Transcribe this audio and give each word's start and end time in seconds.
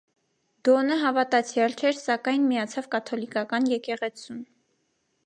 Դոնը 0.67 0.95
հավատացյալ 1.01 1.75
չէր, 1.81 1.99
սակայն 2.05 2.47
միացավ 2.53 2.87
կաթոլիկական 2.97 3.69
եկեղեցուն։ 3.77 4.41